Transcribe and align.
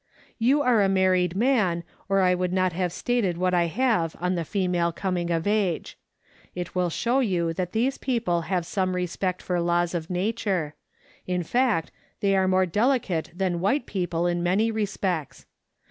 You 0.39 0.63
are 0.63 0.81
a 0.81 0.89
married 0.89 1.35
man, 1.35 1.83
or 2.09 2.21
I 2.21 2.33
would 2.33 2.51
not 2.51 2.73
have 2.73 2.91
stated 2.91 3.37
what 3.37 3.53
I 3.53 3.67
have 3.67 4.15
on 4.19 4.33
the 4.33 4.43
female 4.43 4.91
coming 4.91 5.29
of 5.29 5.45
age. 5.45 5.95
It 6.55 6.73
will 6.73 6.89
show 6.89 7.19
you 7.19 7.53
that 7.53 7.71
these 7.71 7.99
people 7.99 8.41
have 8.49 8.65
some 8.65 8.95
respect 8.95 9.43
for 9.43 9.59
laws 9.61 9.93
of 9.93 10.09
nature; 10.09 10.73
in 11.27 11.43
fact, 11.43 11.91
they 12.19 12.35
are 12.35 12.47
more 12.47 12.65
delicate 12.65 13.29
than 13.31 13.59
white 13.59 13.85
people 13.85 14.25
in 14.25 14.41
many 14.41 14.71
respects. 14.71 15.45